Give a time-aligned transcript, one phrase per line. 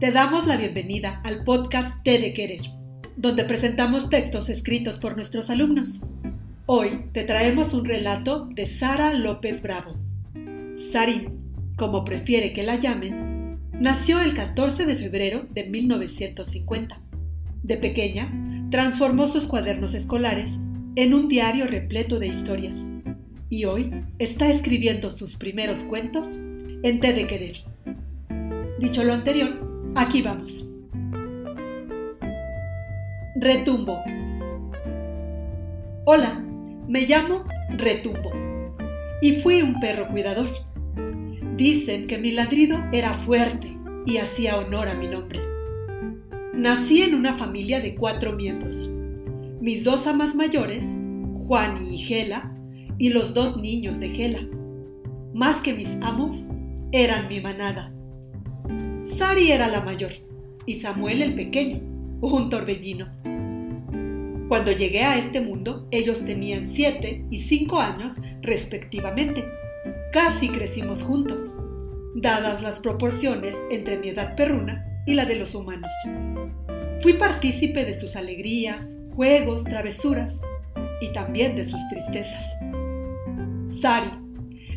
[0.00, 2.62] Te damos la bienvenida al podcast T de Querer,
[3.18, 6.00] donde presentamos textos escritos por nuestros alumnos.
[6.64, 9.96] Hoy te traemos un relato de Sara López Bravo.
[10.90, 16.98] Sarín, como prefiere que la llamen, nació el 14 de febrero de 1950.
[17.62, 18.32] De pequeña,
[18.70, 20.52] transformó sus cuadernos escolares
[20.96, 22.78] en un diario repleto de historias
[23.50, 26.38] y hoy está escribiendo sus primeros cuentos
[26.82, 27.64] en T de Querer.
[28.78, 30.72] Dicho lo anterior, Aquí vamos.
[33.34, 33.98] Retumbo.
[36.04, 36.40] Hola,
[36.86, 38.30] me llamo Retumbo
[39.20, 40.48] y fui un perro cuidador.
[41.56, 43.76] Dicen que mi ladrido era fuerte
[44.06, 45.40] y hacía honor a mi nombre.
[46.54, 48.92] Nací en una familia de cuatro miembros.
[49.60, 50.84] Mis dos amas mayores,
[51.48, 52.54] Juan y Gela,
[52.96, 54.46] y los dos niños de Gela.
[55.34, 56.48] Más que mis amos,
[56.92, 57.92] eran mi manada
[59.16, 60.12] Sari era la mayor
[60.66, 61.80] y Samuel el pequeño,
[62.20, 63.08] un torbellino.
[64.48, 69.44] Cuando llegué a este mundo, ellos tenían siete y cinco años respectivamente.
[70.12, 71.54] Casi crecimos juntos,
[72.14, 75.90] dadas las proporciones entre mi edad perruna y la de los humanos.
[77.00, 80.40] Fui partícipe de sus alegrías, juegos, travesuras
[81.00, 82.44] y también de sus tristezas.
[83.80, 84.10] Sari,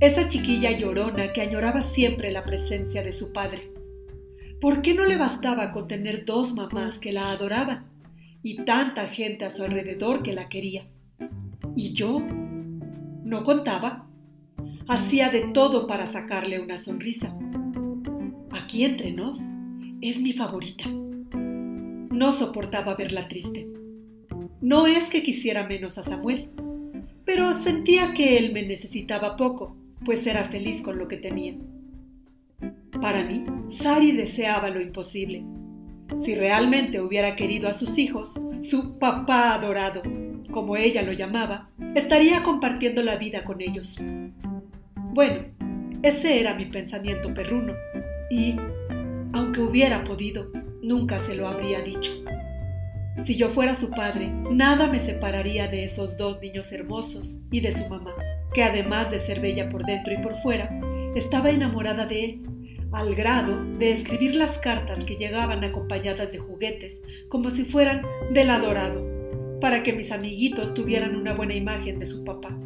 [0.00, 3.73] esa chiquilla llorona que añoraba siempre la presencia de su padre
[4.60, 7.86] ¿Por qué no le bastaba con tener dos mamás que la adoraban
[8.42, 10.86] y tanta gente a su alrededor que la quería?
[11.76, 12.20] ¿Y yo?
[13.24, 14.06] ¿No contaba?
[14.88, 17.36] Hacía de todo para sacarle una sonrisa.
[18.50, 19.38] Aquí entre nos,
[20.00, 20.84] es mi favorita.
[20.88, 23.68] No soportaba verla triste.
[24.60, 26.50] No es que quisiera menos a Samuel,
[27.24, 31.54] pero sentía que él me necesitaba poco, pues era feliz con lo que tenía.
[33.00, 35.44] Para mí, Sari deseaba lo imposible.
[36.24, 40.02] Si realmente hubiera querido a sus hijos, su papá adorado,
[40.50, 43.96] como ella lo llamaba, estaría compartiendo la vida con ellos.
[45.12, 45.44] Bueno,
[46.02, 47.72] ese era mi pensamiento perruno,
[48.30, 48.56] y,
[49.32, 50.50] aunque hubiera podido,
[50.82, 52.12] nunca se lo habría dicho.
[53.24, 57.76] Si yo fuera su padre, nada me separaría de esos dos niños hermosos y de
[57.76, 58.12] su mamá,
[58.52, 60.68] que además de ser bella por dentro y por fuera,
[61.14, 62.40] estaba enamorada de él
[62.94, 68.02] al grado de escribir las cartas que llegaban acompañadas de juguetes como si fueran
[68.32, 69.04] del adorado,
[69.60, 72.56] para que mis amiguitos tuvieran una buena imagen de su papá.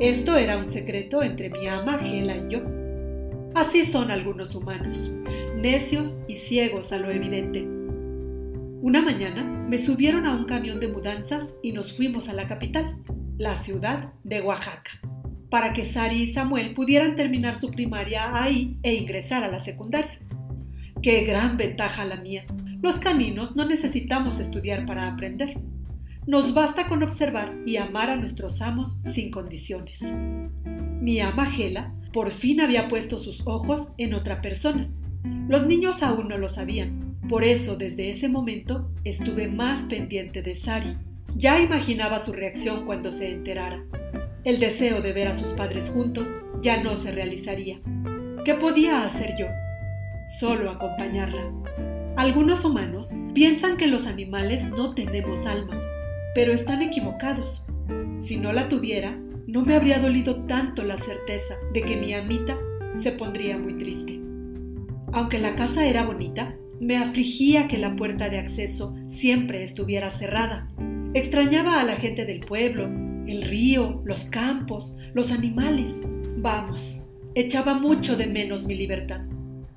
[0.00, 2.62] Esto era un secreto entre mi ama Gela y yo.
[3.54, 5.12] Así son algunos humanos,
[5.56, 7.62] necios y ciegos a lo evidente.
[8.80, 12.96] Una mañana me subieron a un camión de mudanzas y nos fuimos a la capital,
[13.38, 15.13] la ciudad de Oaxaca
[15.50, 20.18] para que Sari y Samuel pudieran terminar su primaria ahí e ingresar a la secundaria.
[21.02, 22.44] ¡Qué gran ventaja la mía!
[22.82, 25.58] Los caninos no necesitamos estudiar para aprender.
[26.26, 30.00] Nos basta con observar y amar a nuestros amos sin condiciones.
[31.00, 34.88] Mi ama Gela por fin había puesto sus ojos en otra persona.
[35.48, 37.16] Los niños aún no lo sabían.
[37.28, 40.96] Por eso, desde ese momento, estuve más pendiente de Sari.
[41.36, 43.82] Ya imaginaba su reacción cuando se enterara.
[44.44, 46.28] El deseo de ver a sus padres juntos
[46.60, 47.80] ya no se realizaría.
[48.44, 49.46] ¿Qué podía hacer yo?
[50.38, 51.50] Solo acompañarla.
[52.16, 55.80] Algunos humanos piensan que los animales no tenemos alma,
[56.34, 57.66] pero están equivocados.
[58.20, 62.58] Si no la tuviera, no me habría dolido tanto la certeza de que mi amita
[62.98, 64.20] se pondría muy triste.
[65.14, 70.68] Aunque la casa era bonita, me afligía que la puerta de acceso siempre estuviera cerrada.
[71.14, 72.90] Extrañaba a la gente del pueblo,
[73.26, 75.92] el río, los campos, los animales.
[76.38, 79.20] Vamos, echaba mucho de menos mi libertad.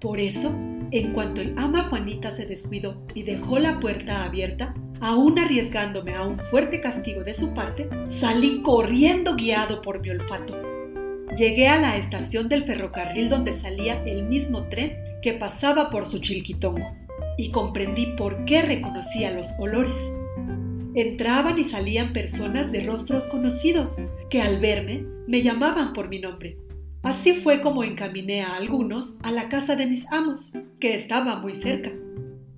[0.00, 0.54] Por eso,
[0.90, 6.22] en cuanto el ama Juanita se descuidó y dejó la puerta abierta, aún arriesgándome a
[6.22, 10.56] un fuerte castigo de su parte, salí corriendo guiado por mi olfato.
[11.36, 16.18] Llegué a la estación del ferrocarril donde salía el mismo tren que pasaba por su
[16.18, 16.94] chilquitongo
[17.38, 20.00] y comprendí por qué reconocía los olores.
[20.94, 23.96] Entraban y salían personas de rostros conocidos,
[24.28, 26.58] que al verme me llamaban por mi nombre.
[27.02, 31.54] Así fue como encaminé a algunos a la casa de mis amos, que estaba muy
[31.54, 31.90] cerca.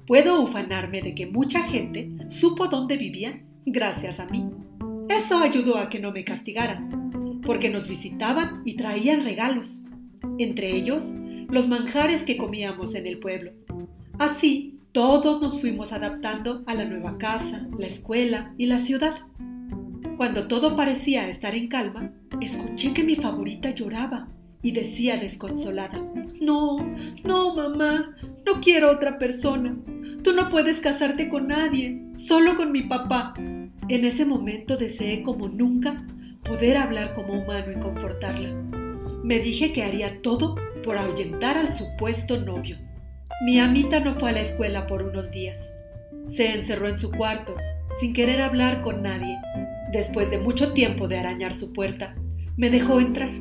[0.07, 4.45] Puedo ufanarme de que mucha gente supo dónde vivían gracias a mí.
[5.09, 9.85] Eso ayudó a que no me castigaran, porque nos visitaban y traían regalos,
[10.39, 11.15] entre ellos
[11.49, 13.53] los manjares que comíamos en el pueblo.
[14.19, 19.23] Así todos nos fuimos adaptando a la nueva casa, la escuela y la ciudad.
[20.17, 24.29] Cuando todo parecía estar en calma, escuché que mi favorita lloraba
[24.63, 26.01] y decía desconsolada,
[26.41, 26.77] No,
[27.25, 28.15] no, mamá,
[28.47, 29.77] no quiero otra persona.
[30.23, 33.35] Tú no puedes casarte con nadie, solo con mi papá.
[33.37, 36.07] En ese momento deseé como nunca
[36.45, 38.55] poder hablar como humano y confortarla.
[39.25, 40.55] Me dije que haría todo
[40.85, 42.79] por ahuyentar al supuesto novio.
[43.43, 45.73] Mi amita no fue a la escuela por unos días.
[46.29, 47.57] Se encerró en su cuarto,
[48.01, 49.37] sin querer hablar con nadie.
[49.93, 52.15] Después de mucho tiempo de arañar su puerta,
[52.57, 53.33] me dejó entrar,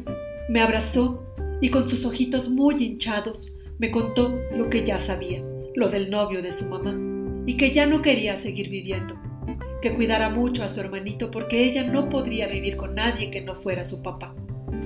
[0.50, 1.24] me abrazó
[1.62, 5.44] y con sus ojitos muy hinchados me contó lo que ya sabía,
[5.76, 6.98] lo del novio de su mamá,
[7.46, 9.16] y que ya no quería seguir viviendo,
[9.82, 13.56] que cuidara mucho a su hermanito porque ella no podría vivir con nadie que no
[13.56, 14.36] fuera su papá.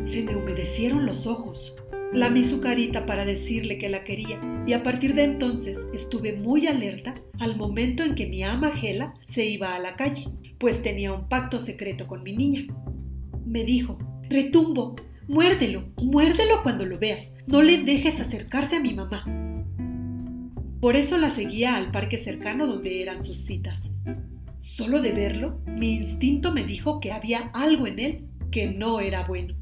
[0.06, 1.76] Se me humedecieron los ojos.
[2.14, 6.66] Lamí su carita para decirle que la quería y a partir de entonces estuve muy
[6.66, 10.28] alerta al momento en que mi ama Gela se iba a la calle,
[10.58, 12.66] pues tenía un pacto secreto con mi niña.
[13.46, 13.98] Me dijo,
[14.30, 14.96] retumbo,
[15.28, 19.26] muérdelo, muérdelo cuando lo veas, no le dejes acercarse a mi mamá.
[20.80, 23.92] Por eso la seguía al parque cercano donde eran sus citas.
[24.60, 29.28] Solo de verlo, mi instinto me dijo que había algo en él que no era
[29.28, 29.56] bueno.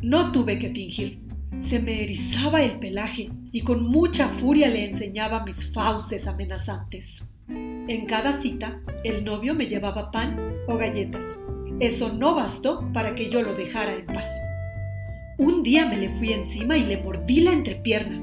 [0.00, 1.29] No tuve que fingir.
[1.60, 7.28] Se me erizaba el pelaje y con mucha furia le enseñaba mis fauces amenazantes.
[7.48, 11.24] En cada cita, el novio me llevaba pan o galletas.
[11.78, 14.26] Eso no bastó para que yo lo dejara en paz.
[15.38, 18.18] Un día me le fui encima y le mordí la entrepierna.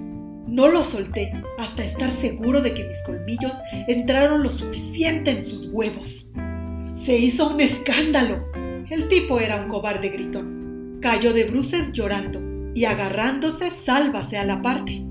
[0.48, 3.54] No lo solté hasta estar seguro de que mis colmillos
[3.88, 6.31] entraron lo suficiente en sus huevos.
[7.06, 8.44] Se hizo un escándalo.
[8.90, 10.98] El tipo era un cobarde gritón.
[11.01, 15.02] Cayó de bruces llorando y agarrándose sálvase a la parte.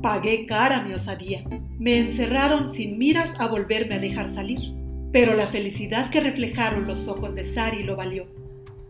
[0.00, 1.44] Pagué cara mi osadía.
[1.78, 4.72] Me encerraron sin miras a volverme a dejar salir.
[5.12, 8.26] Pero la felicidad que reflejaron los ojos de Sari lo valió.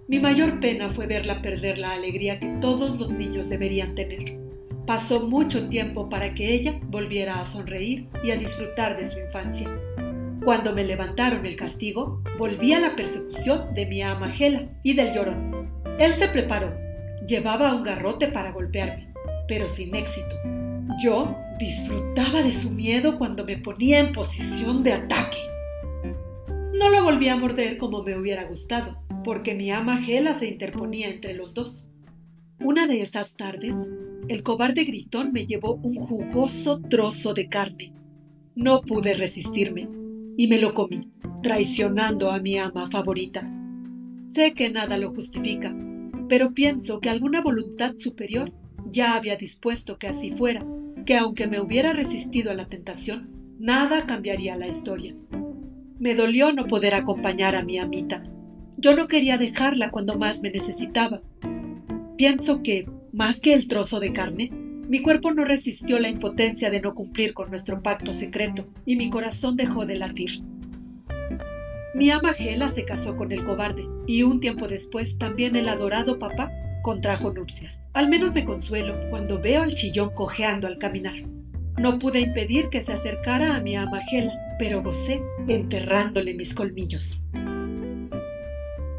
[0.07, 4.39] Mi mayor pena fue verla perder la alegría que todos los niños deberían tener.
[4.87, 9.69] Pasó mucho tiempo para que ella volviera a sonreír y a disfrutar de su infancia.
[10.45, 15.15] Cuando me levantaron el castigo, volví a la persecución de mi ama Gela y del
[15.15, 15.69] llorón.
[15.99, 16.90] Él se preparó.
[17.31, 19.13] Llevaba un garrote para golpearme,
[19.47, 20.35] pero sin éxito.
[21.01, 25.39] Yo disfrutaba de su miedo cuando me ponía en posición de ataque.
[26.75, 31.09] No lo volví a morder como me hubiera gustado, porque mi ama Gela se interponía
[31.09, 31.89] entre los dos.
[32.59, 33.89] Una de esas tardes,
[34.27, 37.93] el cobarde gritón me llevó un jugoso trozo de carne.
[38.57, 39.89] No pude resistirme
[40.37, 41.13] y me lo comí,
[41.45, 43.49] traicionando a mi ama favorita.
[44.35, 45.73] Sé que nada lo justifica,
[46.31, 48.53] pero pienso que alguna voluntad superior
[48.89, 50.65] ya había dispuesto que así fuera,
[51.05, 55.17] que aunque me hubiera resistido a la tentación, nada cambiaría la historia.
[55.99, 58.23] Me dolió no poder acompañar a mi amita.
[58.77, 61.21] Yo no quería dejarla cuando más me necesitaba.
[62.17, 66.81] Pienso que, más que el trozo de carne, mi cuerpo no resistió la impotencia de
[66.81, 70.45] no cumplir con nuestro pacto secreto y mi corazón dejó de latir.
[72.01, 76.19] Mi ama Gela se casó con el cobarde y un tiempo después también el adorado
[76.19, 76.51] papá
[76.81, 77.75] contrajo nupcias.
[77.93, 81.17] Al menos me consuelo cuando veo al chillón cojeando al caminar.
[81.77, 87.23] No pude impedir que se acercara a mi ama Gela, pero gocé enterrándole mis colmillos.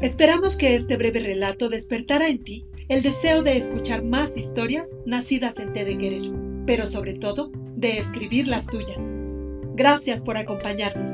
[0.00, 5.58] Esperamos que este breve relato despertara en ti el deseo de escuchar más historias nacidas
[5.58, 6.30] en té de querer,
[6.66, 9.02] pero sobre todo de escribir las tuyas.
[9.74, 11.10] Gracias por acompañarnos.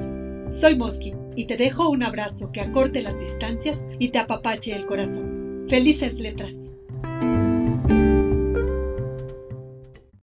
[0.55, 4.87] Soy Mosky y te dejo un abrazo que acorte las distancias y te apapache el
[4.87, 5.67] corazón.
[5.69, 6.53] Felices letras.